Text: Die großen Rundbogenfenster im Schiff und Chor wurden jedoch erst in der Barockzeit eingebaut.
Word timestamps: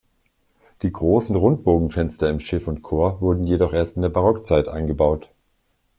Die 0.81 0.91
großen 0.91 1.35
Rundbogenfenster 1.35 2.27
im 2.31 2.39
Schiff 2.39 2.67
und 2.67 2.81
Chor 2.81 3.21
wurden 3.21 3.43
jedoch 3.43 3.71
erst 3.71 3.97
in 3.97 4.01
der 4.01 4.09
Barockzeit 4.09 4.67
eingebaut. 4.67 5.29